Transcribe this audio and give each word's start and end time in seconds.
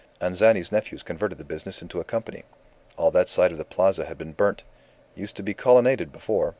Anzani's 0.19 0.71
nephews 0.71 1.03
converted 1.03 1.37
the 1.37 1.43
business 1.43 1.79
into 1.83 1.99
a 1.99 2.03
company. 2.03 2.41
All 2.97 3.11
that 3.11 3.27
side 3.27 3.51
of 3.51 3.59
the 3.59 3.63
Plaza 3.65 4.05
had 4.05 4.17
been 4.17 4.31
burnt; 4.33 4.63
used 5.13 5.35
to 5.35 5.43
be 5.43 5.53
colonnaded 5.53 6.11
before. 6.11 6.49